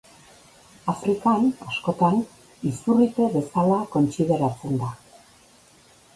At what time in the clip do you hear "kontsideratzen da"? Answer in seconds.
3.99-4.91